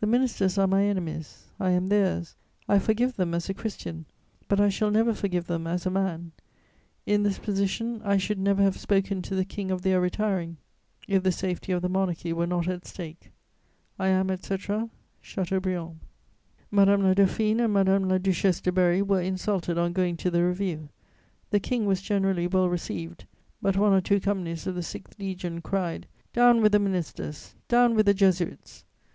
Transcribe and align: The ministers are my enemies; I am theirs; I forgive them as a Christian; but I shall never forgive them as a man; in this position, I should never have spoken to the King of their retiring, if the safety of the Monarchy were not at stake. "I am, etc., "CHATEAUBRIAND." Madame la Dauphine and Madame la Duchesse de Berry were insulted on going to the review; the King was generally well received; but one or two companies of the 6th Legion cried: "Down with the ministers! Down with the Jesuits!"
The 0.00 0.06
ministers 0.06 0.58
are 0.58 0.66
my 0.66 0.84
enemies; 0.84 1.44
I 1.58 1.70
am 1.70 1.88
theirs; 1.88 2.36
I 2.68 2.78
forgive 2.78 3.16
them 3.16 3.32
as 3.32 3.48
a 3.48 3.54
Christian; 3.54 4.04
but 4.46 4.60
I 4.60 4.68
shall 4.68 4.90
never 4.90 5.14
forgive 5.14 5.46
them 5.46 5.66
as 5.66 5.86
a 5.86 5.90
man; 5.90 6.32
in 7.06 7.22
this 7.22 7.38
position, 7.38 8.02
I 8.04 8.18
should 8.18 8.38
never 8.38 8.60
have 8.62 8.76
spoken 8.78 9.22
to 9.22 9.34
the 9.34 9.46
King 9.46 9.70
of 9.70 9.80
their 9.80 10.02
retiring, 10.02 10.58
if 11.08 11.22
the 11.22 11.32
safety 11.32 11.72
of 11.72 11.80
the 11.80 11.88
Monarchy 11.88 12.30
were 12.34 12.46
not 12.46 12.68
at 12.68 12.86
stake. 12.86 13.32
"I 13.98 14.08
am, 14.08 14.30
etc., 14.30 14.90
"CHATEAUBRIAND." 15.22 15.98
Madame 16.70 17.02
la 17.02 17.14
Dauphine 17.14 17.60
and 17.60 17.72
Madame 17.72 18.06
la 18.06 18.18
Duchesse 18.18 18.60
de 18.60 18.70
Berry 18.70 19.00
were 19.00 19.22
insulted 19.22 19.78
on 19.78 19.94
going 19.94 20.18
to 20.18 20.30
the 20.30 20.44
review; 20.44 20.90
the 21.48 21.58
King 21.58 21.86
was 21.86 22.02
generally 22.02 22.46
well 22.46 22.68
received; 22.68 23.24
but 23.62 23.78
one 23.78 23.94
or 23.94 24.02
two 24.02 24.20
companies 24.20 24.66
of 24.66 24.74
the 24.74 24.82
6th 24.82 25.18
Legion 25.18 25.62
cried: 25.62 26.06
"Down 26.34 26.60
with 26.60 26.72
the 26.72 26.78
ministers! 26.78 27.54
Down 27.66 27.94
with 27.94 28.04
the 28.04 28.12
Jesuits!" 28.12 28.84